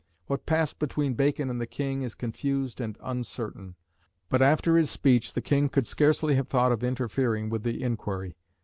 [0.25, 3.75] What passed between Bacon and the King is confused and uncertain;
[4.29, 8.35] but after his speech the King could scarcely have thought of interfering with the inquiry.